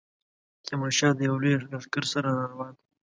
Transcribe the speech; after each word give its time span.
تیمورشاه 0.65 1.13
د 1.15 1.19
یوه 1.27 1.39
لوی 1.41 1.55
لښکر 1.71 2.03
سره 2.13 2.29
را 2.37 2.43
روان 2.51 2.71
دی. 2.77 2.85